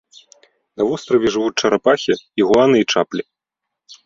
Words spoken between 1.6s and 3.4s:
чарапахі, ігуаны і чаплі.